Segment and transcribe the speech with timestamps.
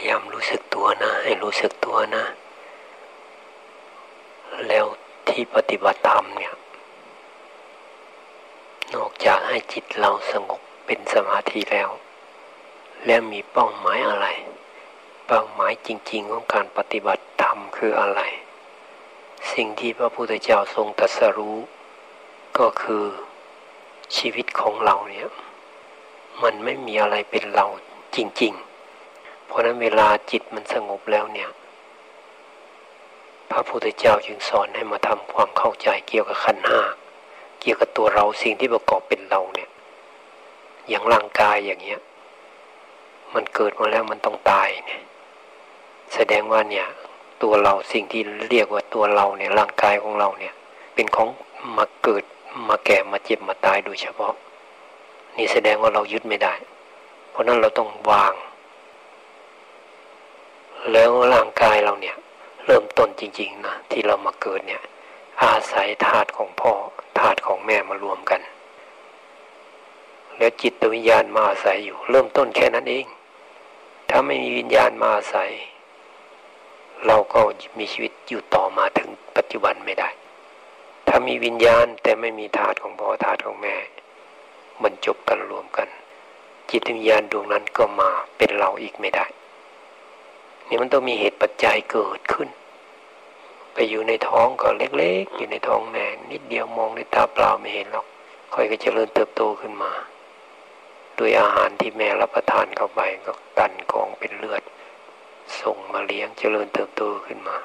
[0.00, 2.24] ยายามรู้สึกตัวนะ ให้รู้สึกตัวนะ
[4.68, 4.86] แล้ว
[5.28, 6.54] ที่ปฏิบัติธรรมเนี่ย
[8.94, 11.90] นอกจากให้จิตเราสงบเป็นสมาธิแล้ว
[13.06, 14.26] แล้วมีเป้าหมายอะไร
[15.26, 18.20] เป้าหมายจริง ๆ ของการปฏิบัติธรรมคืออะไร
[19.52, 21.58] สิ่งที่พระพุทธเจ้าทรงตรัสรู้
[22.58, 23.04] ก็คือ
[24.16, 25.28] ชีวิตของเราเนี่ย
[26.42, 27.66] มันไม่มีอะไรเป็นเรา
[28.16, 28.69] จริง ๆ
[29.50, 31.48] เพราะนั้นเวลาจิตมันสงบแล้วเนี่ย
[33.50, 36.80] พระพุทธเจ้าจึงสอนให้มาทำความเข้าใจเกี่ยวกับขันห้า
[37.60, 39.68] เกี่ยวกับตัวเราสิ่งที่ประกอบเป็นเราเนี่ย
[40.88, 42.00] อย่างร่างกายอย่างเงี้ย
[43.34, 45.02] มันเกิดมาแล้วมันต้องตายเนี่ย
[46.14, 46.86] แสดงว่าเนี่ย
[47.42, 50.54] ตัวเราสิ่งที่เรียกว่าตัวเราเนี่ยร่างกายของเราเนี่ย
[50.94, 51.28] เป็นของ
[51.76, 52.24] มาเกิด
[52.68, 54.34] มาแก่มาเจ็บมาตายโดยเฉพาะ
[55.36, 56.54] นี่แสดงว่าเรายึดไม่ได้
[57.30, 58.34] เพราะนั้นเราต้องวาง
[60.92, 62.16] แล้วร่างกายเราเนี่ย
[62.66, 64.82] เริ่มต้นจริง ๆ นะ ที่เรามาเกิดเนี่ย
[65.42, 66.72] อาศัยธาตุของพ่อ
[67.18, 68.40] ธาตุของแม่มารวมกัน
[70.38, 73.06] แล้วจิตวิญญาณมาอาศัยอยู่ เริ่มต้นแค่นั้นเอง
[74.10, 75.50] ถ้าไม่มีวิญญาณมาอาศัย
[77.06, 77.40] เราก็
[77.78, 80.08] มีชีวิตอยู่ต่อมาถึงปัจจุบันไม่ได้
[81.08, 83.76] ถ้ามีวิญญาณแต่ไม่มีธาตุของพ่อธาตุของแม่
[84.82, 85.88] มันจบกันรวมกัน
[86.70, 89.26] จิตวิญญาณดวงนั้นก็มาเป็นเราอีกไม่ได้
[90.70, 92.48] นี่มันต้องมีเหตุปัจจัยเกิดขึ้น
[93.74, 94.68] ไปอยู่ในท้องก็
[94.98, 98.06] เล็กๆ อยู่ในท้องแม่นิดเดียวมองด้วยตาเปล่าไม่เห็นหรอก
[98.54, 99.92] ค่อยก็จเจริญเติบโตขึ้นมา
[101.18, 104.62] ด้วยอาหารที่แม่รับประทานเข้าไปก็กันกองเป็นเลือด
[105.60, 107.56] ส่งมาเลี้ยงเจริญเติบโตขึ้นมา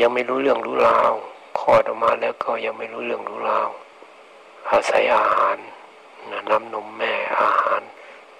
[0.00, 1.12] ยังไม่รู้เรื่องรู้ราว
[1.60, 3.68] คลอดออกมาแล้วก็ยังไม่รู้เรื่องรู้ราว
[4.70, 5.56] อาศัยอาหาร
[6.50, 7.84] น้ำนมแม่อาหารจ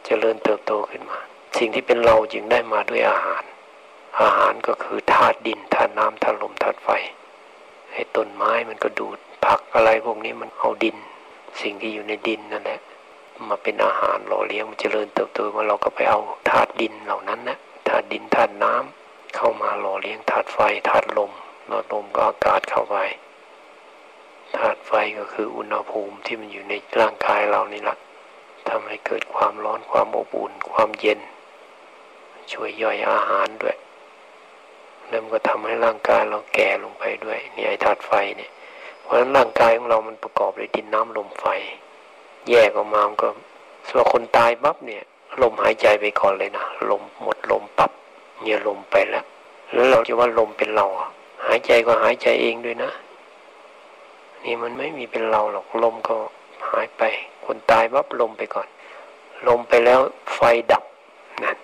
[0.05, 1.19] เจริญเติบโตขึ้นมา
[1.59, 3.43] สิ่งที่เป็นเราจึงได้มาด้วยอาหาร
[4.21, 6.89] อาหารก็คือธาตุดินธาตุน้ำธาตุลมธาตุไฟ
[7.93, 10.97] ให้ต้นไม้มันก็ดูดผักอะไรพวกนี้มันเอาดิน
[11.61, 12.81] สิ่งที่อยู่ในดินนั่นแหละ
[13.49, 17.59] มาเป็นอาหารหล่อเลี้ยงมันจเจริญเติบโตมาเราก็ไปเอาธาตุดินเหล่านั้นนะ
[17.89, 20.59] ธาตุดินธาตุน้ำเข้ามาหล่อเลี้ยงธาตุไฟ
[20.89, 21.33] ธาตุลม
[21.71, 22.97] นลมก็อากาศเข้าไป
[24.57, 27.97] ธาตุไฟก็คืออุณหภูมิที่มันอยู่ในร่างกายเรานี่แหละ
[28.69, 31.21] ทำให้เกิดความร้อนความอบอุ่นความเย็น
[32.53, 33.77] ช่วยย่อยอาหารด้วย
[35.13, 38.51] แล้วมันก็ทำให้ร่างกายเราแก่ลงไปด้วยนี่ไอ้ธาตุไฟเนี่ย
[39.03, 41.47] เพราะฉะนั้นร่างกายของเรามันประกอบด้วยดินน้ำลมไฟ
[42.51, 43.29] แยกออกมามันก็
[43.89, 45.03] ส่วนคนตายปั๊บเนี่ย
[45.43, 47.91] ลมหายใจไปก่อนเลยนะลมหมดลมปับ๊บ
[48.43, 49.25] เนี่ยลมไปแล้ว
[49.73, 50.87] แล้วเราจะว่าลมเป็นเรา
[51.47, 52.91] หายใจก็หายใจเองด้วยนะ
[54.45, 56.17] นี่มันไม่มีเป็นเราหรอกลมก็
[56.71, 57.03] หายไป
[57.47, 58.69] คนตายวับลมไปก่อน
[59.49, 60.01] ลมไปแล้ว
[60.35, 60.41] ไฟ
[60.73, 60.85] ดับ
[61.43, 61.57] นั่น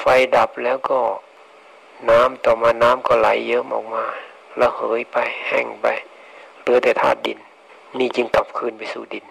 [0.00, 0.04] ไฟ
[0.36, 0.98] ดับแล้วก็
[2.10, 4.04] น้ำต่อมาน้ำก็ไหลเยอะออกมา
[4.56, 5.16] แล้วเหยไป
[5.46, 5.86] แห้งไป
[6.60, 7.38] เหลือแต่ธาตุดิน
[7.98, 9.24] นี่จึงกลับคืนไปสู่ดิน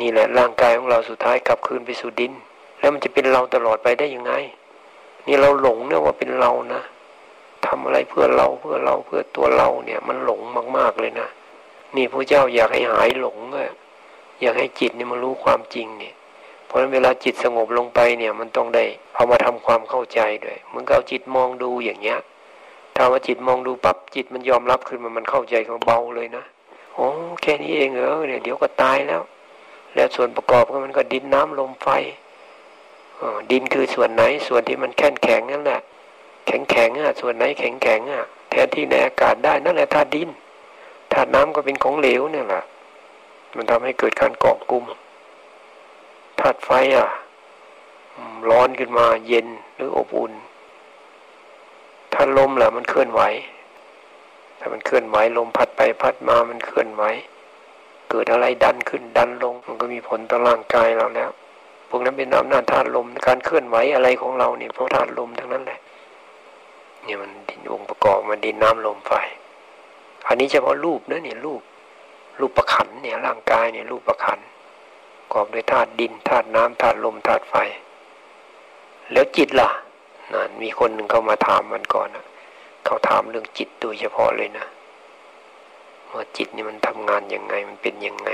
[0.00, 2.32] นี่แหละร่างกายของเราสุดท้ายกลับคืนไปสู่ดิน
[2.78, 4.32] แล้วมันจะเป็นเราตลอดไปได้ยังไง
[5.26, 6.82] นี่เราหลงเนี่ยว่าเป็นเรานะ
[7.66, 10.40] ทำอะไรเพื่อเราเพื่อเราเพื่อตัวเราเนี่ย มันหลง
[10.76, 11.28] มาก ๆเลยนะ
[11.96, 13.72] นี่พระเจ้าอยากให้หายหลงอะ
[14.40, 16.14] อยากให้จิตเนี่มันรู้ความจริงเนี่ย
[16.72, 18.84] ราะฉะนั้นเวลาจิตสงบลงไปเนี่ยมันต้องได้
[19.14, 22.18] เอามาทำความเข้าใจด้วยมันก็เอาจิตมองดูอย่างเงี้ย
[22.96, 26.44] ถ้าว่าจิตมองดูปั๊บจิตมันยอมรับขึ้นมามันเข้าใจของเบาเลยนะ
[26.94, 27.08] โอ้
[27.42, 29.22] แค่นี้เองเหรอเนี่ยเดี๋ยวก็ตายแล้ว
[29.94, 31.88] แล้วส่วนประกอบก็มันก็ดินน้ำลมไฟ
[33.50, 35.80] ดินคือส่วนไหนส่วนที่มันแข็งแข็งนั่นแหละ
[36.46, 40.28] แข็งแข็งอะส่วนไหนแข็งแข็งอะแทนที่ในอากาศได้นั่นแหละธาตุดิน
[41.12, 42.62] ธาตุน้ำก็เป็นของเหลวเนี่ยแหละ
[43.56, 44.84] มันทำให้เกิดการเกาะกลุ่ม
[46.42, 47.08] ธาตุไฟอะ
[48.50, 50.32] ร้อนขึ้นมาเย็นหรืออบอุ่น
[52.14, 53.22] ธาลมแหละมันเคลื่อนไหว
[54.58, 57.04] ถ้ามันเคลื่อนไหวลมพัดไปพัดมามันเคลื่อนไหว
[58.10, 61.30] เกิดอะไรดันขึ้นดันลง มันก็มีผลต่อร่างกายเราแล้ว
[61.88, 65.78] พวกนั้นเป็นอำนาจธาตุลมการเคลื่อนไหวอะไรของเราเนี่ยเพราะธาตุลมทั้งนั้นแหละ
[67.04, 69.12] เนี่ยมันดินองค์ประกอบมันดินน้ำลมไฟ
[70.28, 71.62] อันนี้เฉพาะรูปนะเนี่ยรูป
[72.40, 74.38] รูปประขันเนี่ยร่างกายเนี่ยรูปประขัน
[75.32, 77.54] กอบด้วยธาตุดินธาตุน้ำธาตุลมธาตุไฟ
[79.12, 79.68] แล้วจิตล่ะ
[80.32, 82.24] นั่นมีคนหนึ่งเข้ามาถามมันก่อนนะ
[82.84, 84.66] เขาถามเรื่องจิตโดยเฉพาะเลยนะ
[86.12, 88.30] ว่าจิตนี่มันทำงานยังไงมันเป็นยังไง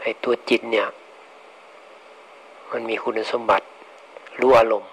[0.00, 0.86] ไอ้ตัวจิตเนี่ย
[2.72, 3.66] มันมีคุณสมบัติ
[4.40, 4.90] รู้อารมณ์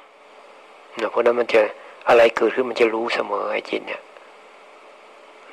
[0.95, 1.61] เนี่ยเพราะนั้นมันจะ
[2.07, 4.01] อะไรเกิดขึ้นมันจะรู้เสมอไอ้จิตเนี่ย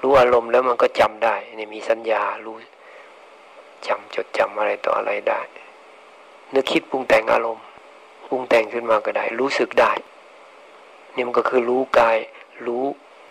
[0.03, 2.57] รู้อารมณ์แล้วมันก็จำได้นี่มีสัญญารู้
[3.87, 5.41] จำจดจำอะไรต่ออะไรได้
[6.55, 7.65] นึกคิดปรุงแต่งอารมณ์
[8.29, 9.93] ปรุงแต่งขึ้นมาก็ได้ รู้สึกได้
[11.15, 12.19] นี่มันก็คือรู้กาย
[12.67, 12.85] รู้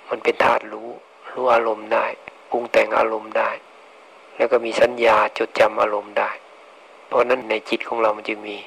[0.10, 0.90] มันเป็นธาตุรู้
[1.32, 2.06] รู้อารมณ์ได้
[2.52, 3.50] ปรุงแต่งอารมณ์ได้
[4.38, 6.32] แล้วก็มีสัญญาจดจำอารมณ์ได้
[7.08, 8.58] เพราะนั้นในจิตของเรามันจึงมี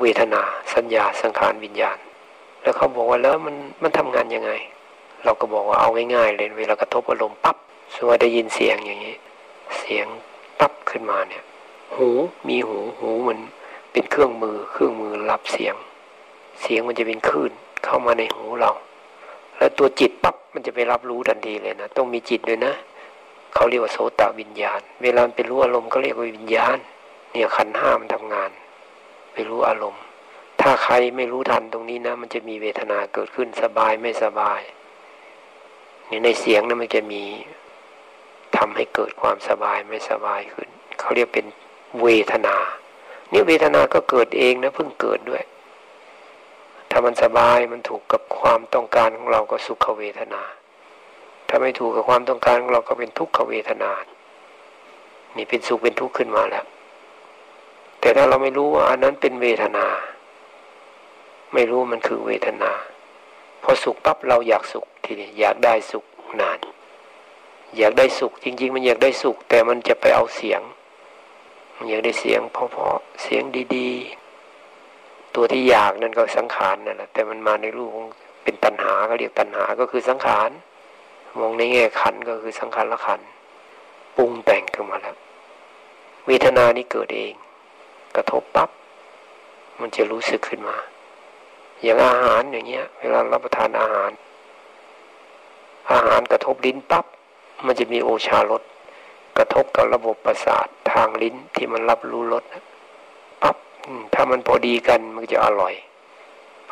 [0.00, 0.42] เวทนา
[0.74, 1.98] สัญญาสังขารวิญญาณ
[2.62, 4.52] แล้วเขาบอกว่าแล้วมันมันทำงานยังไง
[5.24, 7.56] เราก็บอกว่าเอาง่ายๆเลยเวลากระทบอารมณ์ปั๊บ
[7.94, 9.16] สมมติได้ยินเสียงอย่างนี้
[9.78, 10.06] เสียง
[10.62, 11.42] ปั๊บขึ้นมาเนี่ย
[11.94, 12.08] หู
[12.48, 13.38] มีหูหูมัน
[13.92, 15.74] เป็นเครื่องมือเครื่องมือรับเสียง
[16.62, 17.52] เสียงมันจะเป็นคลื่น
[17.84, 18.70] เข้ามาในหูเรา
[19.56, 22.72] แล้วตัวจิตปั๊บมันจะไปรับรู้ทันทีเลยนะต้องมีจิตด้วยนะ
[23.54, 26.78] เขาเรียกว่าโสตวิญญาณ เวลาเป็นรู้อารมณ์ก็เรียกว่าวิญญาณ
[27.32, 28.50] เนี่ยขันห้ามันทำงาน
[29.32, 30.02] ไปรู้อารมณ์
[30.60, 34.60] ถ้าใครไม่รู้ทันตรงนี้นะ มันจะมีเวทนาเกิดขึ้นสบายไม่สบาย
[36.06, 37.22] เนี่ยในเสียงนะมันจะมี
[38.64, 40.68] ทำให้เกิดความสบายไม่สบายขึ้น
[41.00, 41.46] เขาเรียกเป็น
[42.02, 42.56] เวทนา
[43.32, 45.42] นี่เวทนาก็เกิดเองนะเพิ่งเกิดด้วย
[46.90, 50.42] ถ้ามันสบายมันถูกกับความต้องการของเราก็สุขเวทนา
[51.48, 53.90] ถ้าไม่ถูกกับความต้องการของเราก็เป็นทุกขเวทนา
[55.36, 56.64] นี่เป็นสุขเป็นทุกข์ขึ้นมาแล้ว
[58.00, 59.86] แต่ถ้าเราไม่รู้ว่าอันนั้นเป็นเวทนา
[61.54, 62.72] ไม่รู้มันคือเวทนา
[63.62, 66.04] พอสุขปั๊บเราอยากสุขทีนี้อยากได้สุข
[66.42, 66.71] นาน
[67.78, 70.60] อยากได้สุข จริง ๆ มันอยากได้สุข แต่มันจะไปเอาเสียง
[71.76, 73.42] มันอยากได้เสียงเพราะๆเสียง
[73.76, 78.06] ดีๆ ตัวที่อยากนั่นก็สังขารนั่นแหละแต่มันมาในรูปของ
[78.44, 80.50] เป็นตัณหาก็เรียกตัณหาก็คือสังขาร
[81.38, 83.20] มองในแง่ขันก็คือสังขารละขัน
[84.16, 85.16] ปรุงแต่งขึ้นมาแล้ว
[86.26, 87.34] เวทนานี้เกิดเอง
[88.16, 88.70] กระทบปับ๊บ
[89.80, 90.76] มันจะรู้สึกขึ้นมา
[91.82, 94.10] อย่างอาหารอย่างเงี้ย เวลารับประทานอาหาร
[95.92, 97.06] อาหารกระทบลิ้นปับ๊บ
[97.66, 98.62] มันจะมีโอชารส
[99.36, 102.44] กระทบกับระบบประสาททางลิ้นที่มันรับรู้รส
[103.42, 103.56] ปั๊บ
[104.14, 105.74] ถ้ามันพอดีกันมันจะอร่อย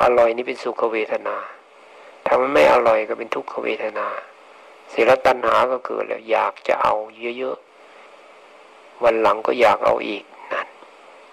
[0.03, 1.37] อร่อยนี่เป็นสุขเวทนา
[2.25, 4.07] ถ้ามันไม่อร่อยก็เป็นทุกขเวทนา
[4.89, 6.93] เสร็จแล้วตัณหาก็เกิดแล้วอยากจะเอา
[7.39, 10.23] เยอะๆ วันหลังก็อยากเอาอีก
[10.53, 10.67] นั่น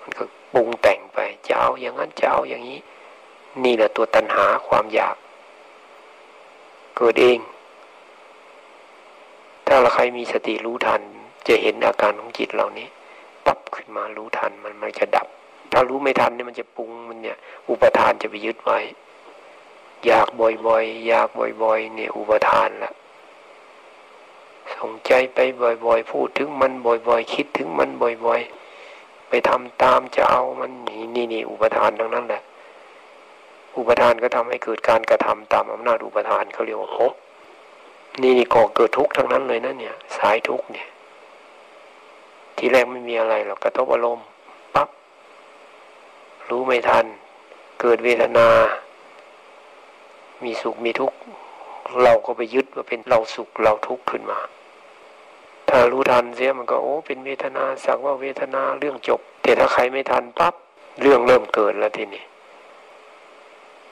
[0.00, 0.24] มันก็
[0.54, 2.80] ปรุงแต่งไปจะเอาอย่างนั้นจะเอาอย่างนี้
[3.64, 5.16] นี่แหละตัวตัณหาความอยาก
[6.96, 7.38] เกิดเอง
[9.82, 11.00] เราใครมีสติรู้ทัน
[11.48, 12.86] จะเห็นอาการของจิตเหล่านี้
[13.46, 15.26] ปั๊บขึ้นมารู้ทันมันมันจะดับ
[15.72, 17.36] ถ้ารู้ไม่ทันเนี่ยมันจะปรุงมันเนี่ย
[17.68, 18.78] อุปทานจะไปยึดไว้
[20.06, 21.28] อยากบ่อยๆอยาก
[21.62, 22.92] บ่อยๆเนี่ยอุปทานละ
[24.74, 27.90] ส่งใจไปบ่อยๆ พูดถึงมันบ่อยๆ คิดถึงมัน
[28.26, 32.42] บ่อยๆ ไปทำตามจะเอามันนี่นี่นี่อุปทานทั้งนั้นแหละ
[33.76, 37.14] อุปทานก็ทำให้เกิดการกระทำตามอำนาจอุปทานเขาเรียกว่าภพ
[38.22, 40.88] นี่นี่ก่อเกิดทุกข์ทั้งนั้นเลยนะเนี่ย สายทุกข์เนี่ย
[42.56, 44.26] ทีแรกไม่มีอะไรหรอกกระทบอารมณ์
[44.74, 44.88] ปับ๊บ
[46.48, 47.06] รู้ไม่ทัน
[47.80, 48.48] เกิดเวทนา
[50.44, 51.16] มีสุขมีทุกข์
[52.02, 54.38] เราก็ไปยึดว่าเป็นเราสุขเราทุกข์ขึ้นมา
[55.68, 60.54] ถ้ารู้ทันเสียมันก็โอ้ เป็นเวทนาสักว่าเวทนาเรื่องจบ แต่ถ้าใครไม่ทันปับ๊บ
[61.00, 62.24] เรื่องเริ่มเกิดแล้วทีนี้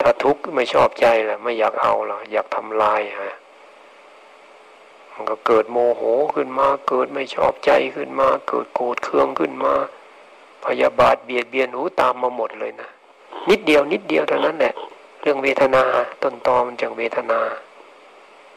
[0.00, 3.36] ถ้าทุกข์ไม่ชอบใจแหละไม่อยากเอาหรออยากทำลายฮะ
[5.18, 6.02] มันก็เกิดโมโห
[6.34, 9.74] ขึ้นมา เกิดไม่ชอบใจขึ้นมา เกิดโกรธเคืองขึ้นมา
[10.64, 12.88] พยาบาทเบียดเบียนหูตามมาหมดเลยนะ
[13.48, 14.74] นิดเดียวนิดเดียวเท่านั้นแหละ
[15.20, 15.82] เรื่องเวทนา
[16.22, 17.40] ต้นตอมันจากเวทนา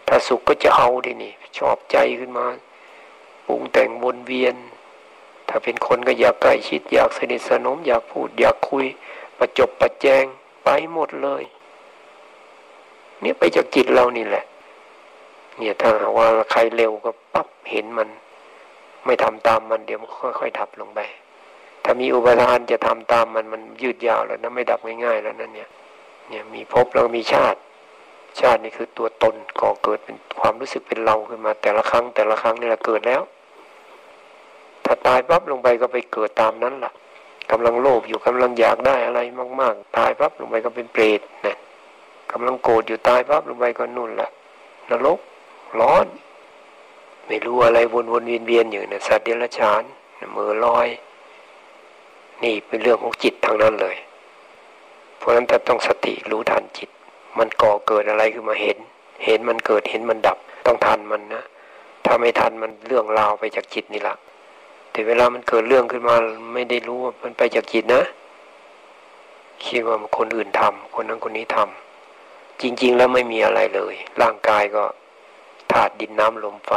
[0.07, 2.45] ถ้าสุขก็จะเอาดินี่ ชอบใจขึ้นมา
[3.45, 4.55] ปรุงแต่งวนเวียน
[5.49, 8.85] ถ้าเป็นคนก็อยากใกล้ชิด อยากสนิทสนม อยากพูด อยากคุย
[9.37, 10.23] ประจบประแจง
[10.63, 11.43] ไปหมดเลย
[13.21, 14.43] เนี่ยไปจากจิตเรานี่แหละ
[15.59, 18.09] เนี่ยถ้าว่าใครเร็วก็ปั๊บเห็นมัน
[19.05, 20.99] ไม่ทำตามมันเดี๋ยวมันค่อยๆดับลงไป
[21.83, 25.69] ถ้ามีอุปทานจะทำตามมันมันยืดยาวแล้วนะไม่ดับง่ายๆแล้วนั่นเนี่ย
[26.29, 27.59] เนี่ยมีภพแล้วมีชาติ
[28.41, 33.21] ชาตินี่คือตัวตนก่อเกิดเป็นความรู้สึกเป็นเราขึ้นมา แต่ละครั้ง แต่ละครั้งนี่แหละเกิดแล้ว
[34.85, 36.91] ถ้าตายปั๊บลงไปก็ไปเกิดตามนั้นล่ะ
[37.51, 39.19] กำลังโลภอยู่กำลังอยากได้อะไร
[39.61, 41.57] มาก ๆ ตายปั๊บลงไปก็เป็นเปรตเนี่ย
[42.31, 44.29] กำลังโกรธอยู่ตายปั๊บลงไปก็นุ่นละ
[44.89, 45.19] นรก
[45.79, 46.05] ร้อน
[47.27, 49.83] ไม่รู้อะไรวนวนเวียนเวียนอยู่เนี่ยสัตว์เดรัจฉาน
[50.35, 50.87] มือลอย
[52.43, 53.95] นี่เป็นเรื่องของจิตทางนั้นเลย
[55.17, 56.89] เพราะนั้นแต่ต้องสติรู้ทันจิต
[57.37, 58.77] มันก่อเกิดอะไรขึ้นมาเห็น
[59.25, 61.43] เห็นมันเกิดเห็นมันดับ ต้องทันมันนะ
[62.05, 64.15] ถ้าไม่ทันมันเรื่องราวไปจากจิตนี่แหละ
[64.91, 66.15] แต่เวลามันเกิดเรื่องขึ้นมา
[66.53, 68.03] ไม่ได้รู้ว่ามันไปจากจิตนะ
[69.65, 74.83] คิดว่าคนอื่นทำคนนั้นคนนี้ทำจริง ๆ แล้วไม่มีอะไรเลย ร่างกายก็
[75.71, 76.73] ธาตุดินน้ำลมไฟ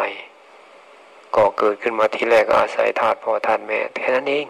[1.36, 4.46] ก่อเกิดขึ้นมาทีแรกอาศัยธาตุพ่อธาตุแม่แค่นั้นเอง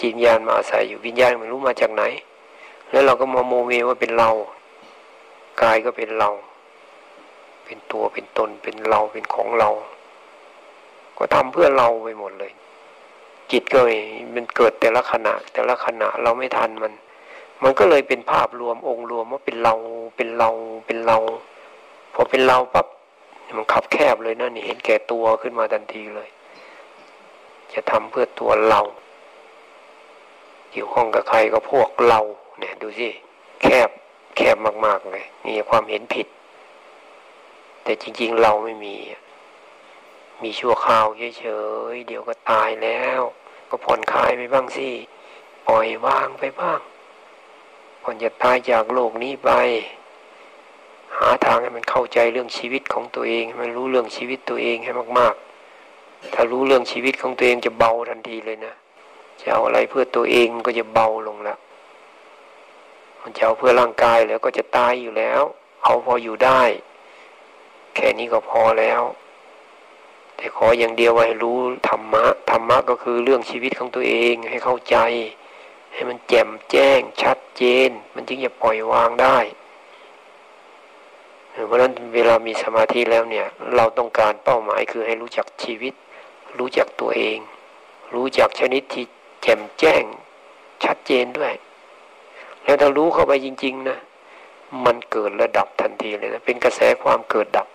[0.00, 2.02] จิตญาณมาอาศัยอยู่วิญญาณไม่รู้มาจากไหน
[2.90, 4.30] แล้วเราก็มาโมเมว่าเป็นเรา
[5.62, 6.30] กายก็เป็นเรา
[7.64, 9.70] เป็นตัวเป็นตนเป็นเราเป็นของเรา
[11.18, 12.52] ก็ทำเพื่อเราไปหมดเลย
[13.50, 13.80] จิตก็
[14.34, 16.92] มันเกิดแต่ละขณะ แต่ละขณะเราไม่ทันมัน
[17.62, 19.74] มันก็เลยเป็นภาพรวมองค์รวมว่าเป็นเรา
[20.16, 20.50] เป็นเรา
[20.86, 21.18] เป็นเรา
[22.14, 22.86] พอเป็นเราปั๊บ
[23.56, 26.28] มันขับแคบเลยนะนี่เห็นแก่ตัวขึ้นมาทันทีเลย
[27.72, 28.80] จะทำเพื่อตัวเรา
[30.72, 32.20] เกี่ยวข้องกับใครก็พวกเรา
[32.58, 33.08] เนี่ย ดูสิ
[33.62, 33.88] แคบ
[34.36, 34.56] แคบ
[34.86, 36.26] มาก ๆ เลยนี่ความเห็นผิด
[37.82, 38.94] แต่จริง ๆ เราไม่มี
[40.42, 41.06] มีชั่วคราว
[41.38, 41.46] เฉ
[41.92, 43.20] ยๆเดี๋ยวก็ตายแล้ว
[43.70, 44.88] ก็ผ่อนคลายไปบ้างสิ
[45.66, 46.80] ปล่อยวางไปบ้าง
[48.04, 49.50] ก่อนจะตายจากโลกนี้ไป
[51.18, 55.34] หาทางให้มันเข้าใจเรื่องชีวิตของตัวเองให้มันรู้เรื่องชีวิตตัวเองให้มาก
[55.84, 58.74] ๆ ถ้ารู้เรื่องชีวิตของตัวเองจะเบาทันทีเลยนะ
[59.40, 61.58] จะเอาอะไรเพื่อตัวเองก็จะเบาลงล้ว
[63.22, 65.42] มันจะเอาเพื่อร่างกายแล้วก็จะตายอยู่แล้ว
[65.84, 66.62] เอาพออยู่ได้
[67.94, 69.02] แค่นี้ก็พอแล้ว
[70.36, 74.96] แต่ขออย่างเดียวว่าให้รู้ธรรมะธรรมะก็คือเรื่องชีวิตของตัวเองให้เข้าใจ
[75.92, 79.38] ให้มันแจ่มแจ้งชัดเจน มันจึงจะปล่อยวางได้
[81.54, 83.46] เพราะฉะนั้นเวลามีสมาธิแล้วเนี่ย
[83.76, 85.94] เราต้องการเป้าหมายคือให้รู้จักชีวิต
[86.58, 87.38] รู้จักตัวเอง
[88.14, 89.04] รู้จักชนิดที่
[89.42, 90.02] แจ่มแจ้ง
[90.84, 91.52] ชัดเจนด้วย
[92.64, 93.98] แล้วถ้ารู้เข้าไปจริง ๆนะ
[94.84, 97.66] มันเกิดระดับทันทีเลยนะเป็นกระแสความเกิดดับ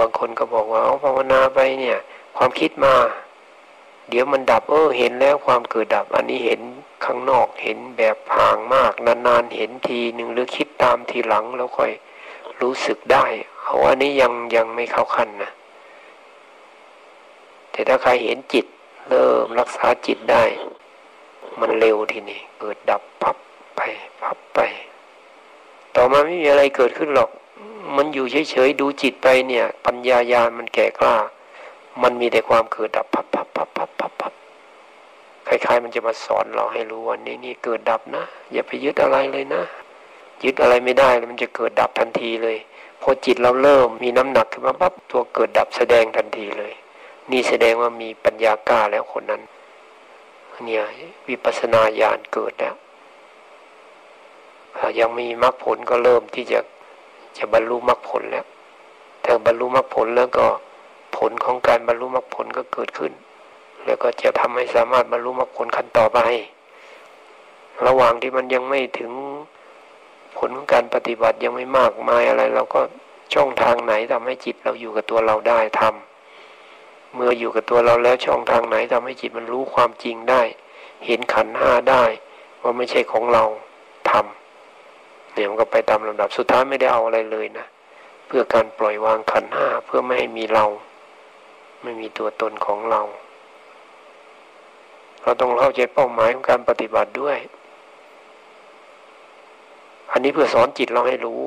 [0.00, 1.98] บางคนก็บอกว่าเอาภาวนาไปเนี่ย
[2.36, 2.94] ความคิดมา
[4.08, 6.60] เดี๋ยวมันดับเออเห็นแล้วความเกิดดับ อันนี้เห็น
[7.04, 11.92] ข้างนอกเห็นแบบห่างมาก นานๆเห็นทีหนึ่งหรือคิดตามทีหลังแล้วค่อย
[12.64, 13.24] รู้สึกได้
[13.62, 15.50] เอาอันนี้ยังยังไม่เข้าขั้นนะ
[17.70, 18.66] แต่ถ้าใครเห็นจิต
[19.08, 20.44] เริ่มรักษาจิตได้
[21.60, 23.36] มันเร็วทีนี้เกิดดับพับ
[23.76, 23.80] ไป
[24.22, 24.58] พับไป
[25.94, 27.30] ต่อมาไม่มีอะไรเกิดขึ้นหรอก
[27.96, 31.16] มันอยู่เฉยๆดูจิตไปเนี่ย ปัญญายาณมันแก่กล้า
[32.02, 34.32] มันมีแต่ความเกิดดับพับพับพับพับพับพับ
[35.48, 39.62] คล้ายๆมันจะมาสอนเราให้รู้ว่านี่นี่เกิดดับนะ อย่าไปยึดอะไรเลยนะ
[40.42, 42.56] ยึดอะไรไม่ได้มันจะเกิดดับทันทีเลย
[43.00, 46.72] พอจิตเราเริ่มมีน้ำหนักขึ้นมาปั๊บตัวเกิดดับแสดงทันทีเลย
[47.30, 49.42] นี่แสดงว่ามีปัญญากล้าแล้วคนนั้น
[50.64, 50.82] เนี่ย
[51.28, 52.74] วิปัสนาญาณเกิดแล้ว
[54.98, 56.60] ยังมีมรรคผลก็เริ่มที่จะ
[57.38, 58.46] จะบรรลุมรรคผลแล้ว
[59.22, 60.46] แต่บรรลุมรรคผลแล้วก็
[61.16, 63.12] ผลของการบรรลุมรรคผลก็เกิดขึ้น
[63.86, 66.18] แล้วก็จะทำให้สามารถบรรลุมรรคผลขั้นต่อไป
[67.86, 69.10] ระหว่างที่มันยังไม่ถึง
[70.36, 72.80] ผลของการปฏิบัติยังไม่มากมายอะไร เราก็
[73.34, 80.42] ช่องทางไหนทำให้จิตเราอยู่กับตัวเราได้ทำเมื่ออยู่กับตัวเราแล้วช่องทางไหนทำให้จิตมันรู้ความจริงได้
[81.06, 82.04] เห็นขันห้าได้
[82.62, 83.44] ว่าไม่ใช่ของเรา
[84.10, 87.66] ทำเนี่ยมันก็ไปตามลำดับสุดท้ายไม่ได้เอาอะไรเลยนะ
[88.26, 90.64] เพื่อการปล่อยวางขันห้าเพื่อไม่ให้มีเรา
[91.82, 93.02] ไม่มีตัวตนของเรา
[95.22, 97.38] เราต้องเข้าใจเป้าหมายของการปฏิบัติด้วย
[100.12, 101.40] อันนี้เพื่อสอนจิตเราให้รู้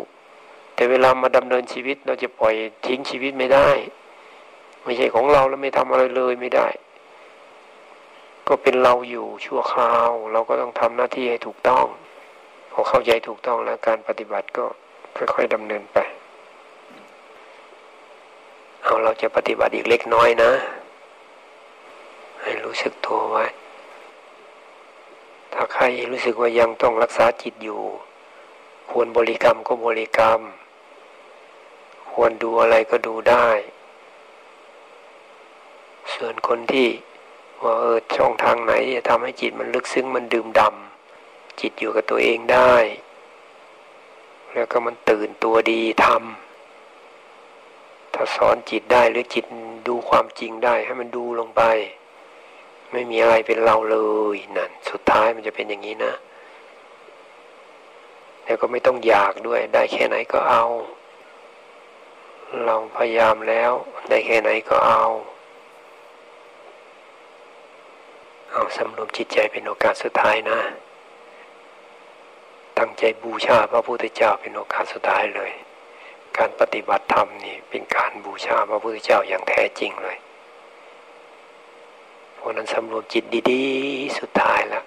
[0.76, 2.54] แต่เวลามาดำเนินชีวิตเราจะปล่อย
[2.86, 3.70] ทิ้งชีวิตไม่ได้
[4.84, 6.68] ไม่ใช่ของเราแล้วไม่ทำอะไรเลยไม่ได้
[8.48, 11.86] ก็เป็นเราอยู่ชั่วคราว เราก็ต้องทำหน้าที่ให้ถูกต้อง
[12.72, 14.66] พอเข้าใจถูกต้องแล้วการปฏิบัติก็
[15.18, 15.98] ค่อยๆดำเนินไป
[18.84, 20.52] เอาเราจะปฏิบัติอีกเล็กน้อยนะ
[22.42, 23.46] ให้รู้สึกตัวไว้
[25.54, 27.82] ถ้าใครรู้สึกว่ายังต้องรักษาจิตอยู่
[28.92, 30.42] ควรบริกรรมก็บริกรรม
[32.12, 33.50] ควรดูอะไรก็ดูได้
[36.14, 36.88] ส่วนคนที่
[37.64, 42.76] ว่าเออช่องทางไหนจะทำให้จิตมันลึกซึ้งมันดื่มดำจิตอยู่กับตัวเองได้
[44.54, 49.46] แล้วก็มันตื่นตัวดีทำถ้าสอนจิตได้หรือจิต
[49.88, 51.64] ดูความจริงได้ให้มันดูลงไป
[52.92, 53.98] ไม่มีอะไรเป็นเราเล
[54.36, 56.14] ยนั่นสุดท้ายมันจะเป็นอย่างนี้นะ
[58.48, 60.66] แล้วก็ไม่ต้องอยากด้วย ได้แค่ไหนก็เอา
[62.66, 63.72] เราพยายามแล้ว
[64.10, 65.04] ได้แค่ไหนก็เอา
[68.52, 70.60] เอาสำรวมจิตใจเป็นโอกาสสุดท้ายนะ
[72.78, 75.52] ตั้งใจบูชาพระพุทธเจ้าเป็นโอกาสสุดท้ายเลย
[76.38, 80.18] การปฏิบัติธรรมนี่เป็นการบูชาพระพุทธเจ้าอย่างแท้จริงเลย
[82.36, 84.82] เพราะนั้นสำรวมจิตดีๆ สุดท้ายละ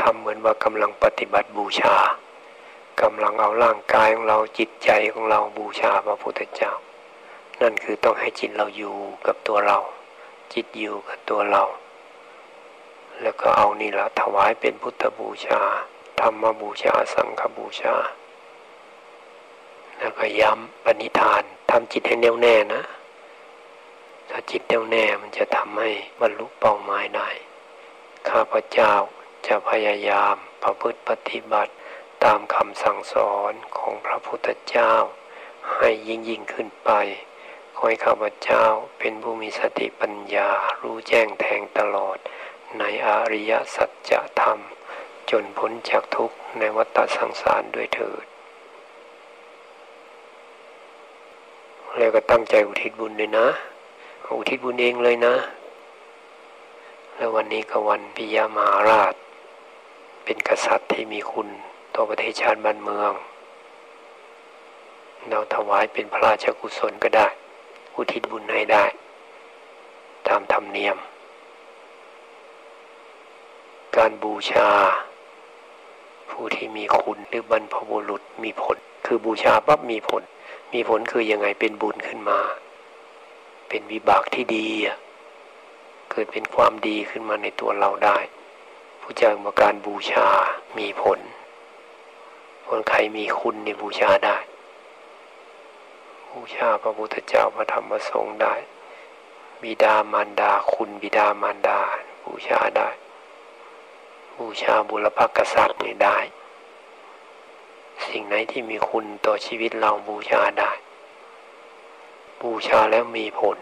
[0.00, 1.96] ทำเหมือนว่ากำลังปฏิบัติบูชา
[3.02, 6.72] กำลังเอาร่างกายของเราจิตใจของเราบูชาพระพุทธเจ้า
[7.60, 9.78] นั่นคือต้องให้จิตเราอยู่กับตัวเรา
[10.52, 11.64] จิตอยู่กับตัวเรา
[13.22, 15.60] แล้วก็เอานี่ละถวายเป็นพุทธบูชา
[16.20, 17.94] ธรรมบูชาสังฆบูชา
[19.98, 22.82] แล้วก็ย้ำปณิธานทำจิตให้แน่วแน่นะ
[24.30, 25.90] ถ้าจิตแน่วแน่มันจะทำให้
[26.20, 27.28] บรรลุเป้าหมายได้
[28.28, 28.92] ข้าพเจ้า
[29.46, 31.72] จะพยายามประพฤติปฏิบัติ
[32.24, 34.92] ตามคำสั่งสอนของพระพุทธเจ้า
[35.74, 36.90] ให้ยิ่งยิ่งขึ้นไป
[37.76, 38.64] ขอให้ข้าพเจ้า
[38.98, 40.48] เป็นผู้มีสติปัญญา
[40.82, 42.18] รู้แจ้งแทงตลอด
[42.78, 44.60] ในอริยสัจธรรม
[45.30, 48.26] จนพ้นจากทุกข์ในวัฏสังสารด้วยเถิด
[51.96, 53.48] แล้วก็ตั้งใจอุทิศบุญเลยนะ
[54.36, 55.34] อุทิศบุญเองเลยนะ
[57.16, 59.14] แล้ววันนี้ก็วันพิยามาราช
[60.24, 61.48] เป็นกษัตริย์ที่มีคุณ
[62.00, 63.12] ต่อประเทศชาติบ้านเมือง
[65.30, 67.28] เราถวายเป็นพระราชกุศลก็ได้
[67.96, 68.84] อุทิศบุญให้ได้
[70.28, 70.96] ตามธรรมเนียม
[73.96, 74.70] การบูชา
[76.30, 78.76] ผู้ที่มีคุณหรือบรรพบุรุษมีผล
[79.06, 80.22] คือบูชาปั๊บมีผล
[80.72, 82.40] มีผลคือยังไงเป็นบุญขึ้นมา
[83.68, 84.68] เป็นวิบากที่ดี
[86.10, 88.18] เกิดเป็นความดีขึ้นมาในตัวเราได้
[89.00, 90.26] ผู้เจ้ามาการบูชา
[90.80, 91.20] มีผล
[92.68, 94.36] คนใครมีคุณในบูชาได้
[96.32, 98.54] บูชาพระพุทธเจ้าพระธรรมพระสงฆ์ได้
[99.62, 101.78] บิดามารดาคุณบิดามารดา
[102.24, 102.88] บูชาได้
[104.38, 106.18] บูชาบุรพกษัตริย์นี่ได้
[108.06, 110.72] สิ่งไหนที่มีคุณต่อชีวิตเราบูชาได้
[112.42, 113.58] บูชาแล้วมีผล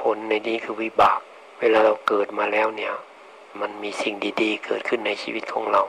[0.00, 1.20] ผลในนี้คือวิบาก
[1.58, 2.92] เวลาเราเกิดมาแล้วเนี่ย
[3.60, 5.84] มันมีสิ่งดีๆ เกิดขึ้นในชีวิตของเรา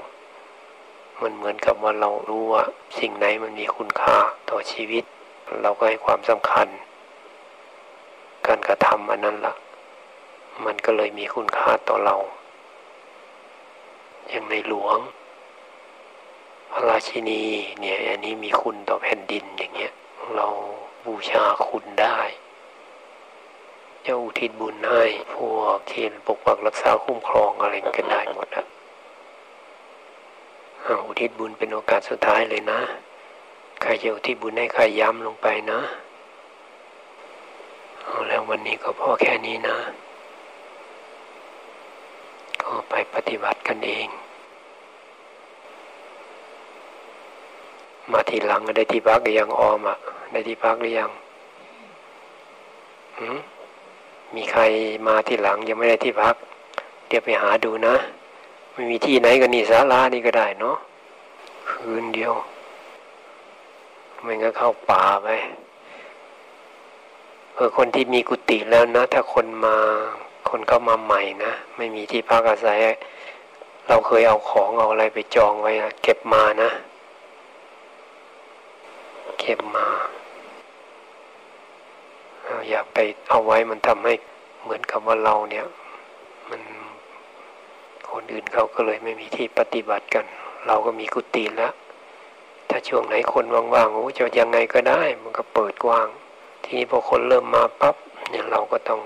[1.22, 2.63] มันเหมือนกับว่าเรารู้ว่า
[3.00, 4.17] สิ่งไหนมันมีคุณค่า
[4.50, 5.03] ต่อชีวิต
[5.62, 6.67] เราก็ให้ความสำคัญ
[8.48, 9.55] การกระทำอันนั้นละ่ะ
[10.65, 12.16] มันก็เลยมีคุณค่าต่อเรา
[14.29, 14.98] อย่างในหลวง
[16.72, 17.44] พระราชินี
[17.79, 19.94] เนี่ยอันนี้มีคุณต่อแผ่นดินอย่างเงี้ย
[20.35, 20.48] เรา
[21.05, 22.20] บูชาคุณได้
[24.05, 28.66] จะอุทิศบุญให้พวกที่ปกปักรักษาคุ้มครองอะไรกันได้หมดอะ
[31.05, 32.79] อุทิศบุญเป็นโอกาสสุดท้ายเลยนะ
[33.81, 35.79] ใครจะอุทิศบุญให้ใครย้ำลงไปนะ
[38.03, 39.77] เอาแล้ววันนี้ก็พอแค่นี้นะ
[42.61, 44.07] ก็ไปปฏิบัติกันเอง
[48.11, 49.98] มาทีหลังได้ที่พักหรือยังออมอะ
[50.31, 51.11] ได้ที่พักหรือยัง
[53.35, 53.37] ม
[54.35, 54.61] มีใคร
[55.07, 56.35] มาที่หลังยังไม่ได้ที่พัก
[57.07, 57.96] เดี๋ยวไปหาดูนะ
[58.74, 60.77] ไม่มีที่ไหนก็นี่ศาลานี่ก็ได้เนาะ
[61.70, 62.33] คืนเดียว
[64.22, 65.27] ไม่งั้นเข้าป่าไป
[67.55, 69.75] เออคนที่มีกุฏิแล้วนะ ถ้าคนมา
[70.50, 72.79] คนเข้ามาใหม่นะ ไม่มีที่พักอาศัย
[73.88, 75.72] เราเคยเอาของเอาอะไรไปจองไว้
[76.03, 76.70] เก็บมานะ
[79.40, 79.88] เก็บมา
[82.70, 82.98] อย่าไป
[83.29, 84.14] เอาไว้มันทำให้
[84.64, 85.66] เหมือนกับว่าเราเนี่ย
[88.13, 90.25] คนอื่นเขาก็เลยไม่มีที่ปฏิบัติกัน
[90.67, 91.73] เราก็มีกุฏิแล้ว
[92.69, 96.07] ถ้าช่วงไหนคนว่างๆโอ้จะยังไงก็ได้ มันก็เปิดกว้าง
[96.63, 97.95] ทีนี้พอคนเริ่มมาปั๊บ
[98.29, 99.01] เนี่ยเราก็ต้อง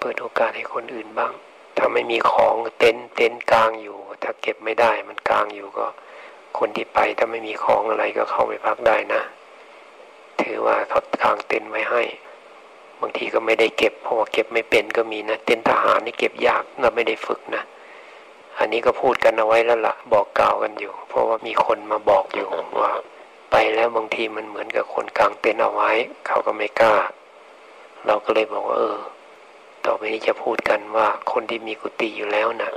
[0.00, 1.32] เปิดโอกาสให้คนอื่นบ้าง
[1.76, 5.86] ถ้าไม่มีของเต็นเต็นกลางอยู่ ถ้าเก็บไม่ได้มันกลางอยู่ก็
[6.58, 9.22] คนที่ไปถ้าไม่มีของอะไรก็เข้าไปพักได้นะ
[10.40, 12.02] ถือว่าเขากลางเต็นไว้ให้
[13.00, 17.64] บางทีก็ไม่ได้เก็บเพราะว่าเก็บไม่เป็นก็มีนะ เต็นทหารนี่เก็บยากเราไม่ได้ฝึกนะ
[18.58, 22.48] อันนี้ก็พูดกันเอาไว้แล้วละ่ะ บอกกล่าวกันอยู่ เพราะว่ามีคนมาบอกอยู่
[22.80, 22.92] ว่า
[23.50, 25.90] ไปแล้วบางทีมันเหมือนกับคนกลางเต็นเอาไว้
[26.26, 26.94] เขาก็ไม่กล้า
[28.06, 28.98] เราก็เลยบอกว่าเออ
[29.84, 32.70] ต่อไปนี้จะพูดกันว่าคนที่มีกุฏิอยู่แล้วนะ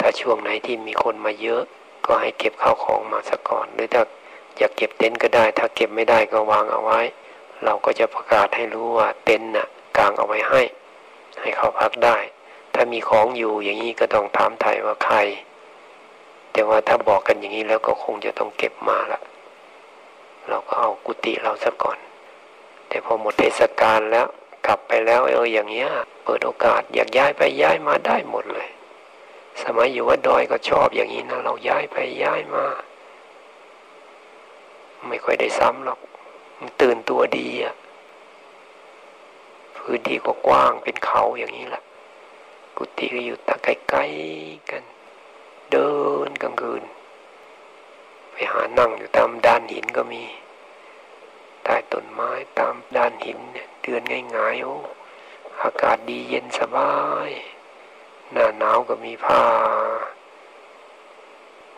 [0.00, 1.62] ถ้าช่วงไหนที่มีคนมาเยอะ
[2.06, 4.02] ก็ให้เก็บข้าวของมาซะก่อน หรือถ้า
[4.58, 7.00] อยากเก็บเต็นท์ก็ได้ ถ้าเก็บไม่ได้ก็วางเอาไว้
[7.64, 10.62] เราก็จะประกาศให้รู้ว่าเต็นท์น่ะกลางเอาไว้ให้
[11.40, 12.16] ให้เขาพักได้
[12.78, 15.16] ถ้ามีของอยู่อย่างนี้ก็ต้องถามไถ่ว่าใคร
[16.52, 19.20] แต่ว่าถ้าบอกกันอย่างนี้แล้วก็คงจะต้องเก็บมาละ
[20.48, 21.98] เราก็เอากุฏิเราซะก่อน
[22.88, 24.26] แต่พอหมดเทศกาลแล้ว
[24.66, 25.88] กลับไปแล้วเอออย่างเงี้ย
[26.24, 28.68] เปิดโอกาสอยากย้ายไปย้ายมาได้หมดเลย
[29.62, 32.66] สมัยอยู่วัดดอยก็ชอบอย่างนี้นะเราย้ายไปย้ายมา
[35.08, 36.00] ไม่ค่อยได้ซ้ำหรอก
[36.80, 37.74] ตื่นตัวดีอะ
[39.76, 41.82] พื้นที่ก็กว้างเป็นเขาอย่างนี้แหละ
[42.76, 44.82] กุฏิก็อยู่ตาใกล้ๆกัน
[45.70, 45.90] เดิ
[46.28, 46.82] นกลางคืน
[48.30, 50.22] ไปหานั่งอยู่ตามด้านหินก็มี
[51.64, 53.38] ใต้ต้นไม้ตามด้านหิน
[53.82, 54.02] เดือน
[54.36, 54.76] ง่ายๆโอ้
[55.62, 56.94] อากาศดีเย็นสบา
[57.28, 57.30] ย
[58.32, 59.44] หน้าหนาวก็มีผ้า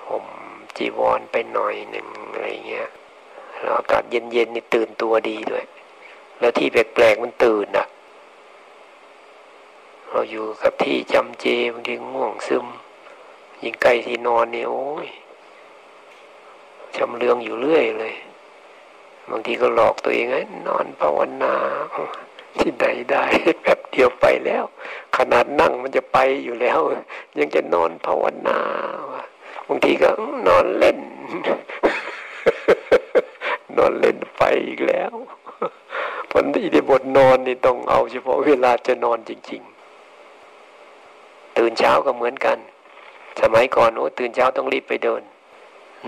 [0.06, 0.26] ห่ม
[0.76, 2.88] จีวรไปหน่อยหนึ่งอะไรเงี้ย
[3.60, 5.64] แล้วอากาศเย็นๆนี่ตื่นตัวดีด้วย
[6.38, 7.86] แล้วที่แปลกๆมันตื่นอะ
[10.18, 12.66] ราอยู่กับที่จำเจบางทีง่วงซึม
[13.62, 15.08] ยิ่งใกล้ที่นอนเนี่ยโอ้ย
[16.96, 18.14] จำเรืองอยู่เรื่อยเลย
[19.30, 21.54] บางทีก็หลอกตัวเองไอ้นอนภาวนา
[22.58, 23.24] ที่ไหนได้
[23.62, 24.64] แป๊บเดียวไปแล้ว
[25.16, 26.80] ขนาดนั่งมันจะไปอยู่แล้ว
[27.38, 28.58] ยังจะนอนภาวนา
[29.68, 30.10] บางทีก็
[30.48, 30.98] นอนเล่น
[33.76, 35.12] นอนเล่นไปอีกแล้ว
[36.32, 39.77] วันที่ได้บทนอนนี่ต้องเอาเฉพาะเวลาจะนอนจริง ๆ
[41.58, 42.58] ตื่นเช้าก็เหมือนกัน
[43.40, 45.22] สมัยก่อนโอ้ตื่นเช้าต้องรีบไปเดิน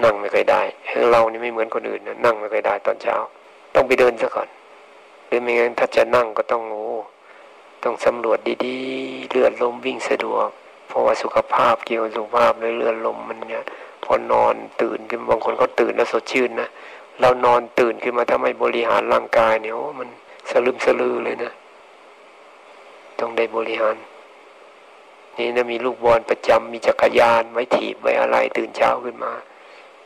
[0.04, 0.62] นั่งไม่เคยได้
[1.10, 3.16] เรานี่ไม่เหมือนคนอื่นนะนั่งไม่เคยได้ตอนเช้า
[3.74, 4.48] ต้องไปเดินซะก่อน
[5.26, 6.88] หรือไม่งั้นถ้าจะนั่งก็ต้องโอ้
[7.84, 10.48] ต้องสำรวจดีๆ เลือดลมวิ่งสะดวก
[10.88, 13.64] เพราะว่าสุขภาพเกี่ยวสุขภาพเลยเลือดลมมันเนี่ย
[14.04, 16.68] พอนอนตื่นขึ้นบางคนเขาตื่นแล้วสดชื่นนะ
[17.20, 20.08] เรานอนตื่นขึ้นมาถ้าไม่บริหารร่างกายเนี่ยโอ้มัน
[20.50, 21.52] สลืมสลือเลยนะ
[23.18, 23.96] ต้องได้บริหาร
[25.36, 29.32] นี่นะมีลูกบอลประจำมีจักรยานไว้ถีบไว้อะไรตื่นเช้าขึ้นมา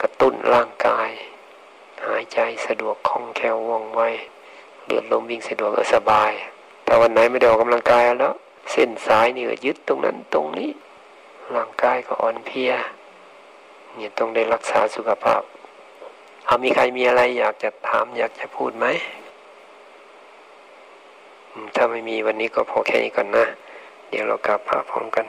[0.01, 1.11] กระตุ้นร่างกาย
[2.07, 4.03] หายใจสะดวกคล่องแคล่วว่องไว
[4.85, 6.33] เลือดลมวิ่งสะดวกสบาย
[6.85, 8.35] แต่วันไหนไม่ได้ออกกำลังกายแล้ว
[8.71, 10.71] เส้นสายนี่ก็ยึดตรงนั้นตรงนี้
[11.57, 12.73] ร่างกายก็อ่อนเพลีย
[13.95, 15.43] เนี่ยต้องได้รักษาสุขภาพ
[16.47, 18.87] เอามีใครมีอะไรอยากจะถามอยากจะพูดไหม
[21.75, 23.47] ถ้าไม่มีวันนี้ก็พอแค่นี้ก่อนนะ
[24.15, 25.27] เดี๋ยวเรากลับพาพร้อมกัน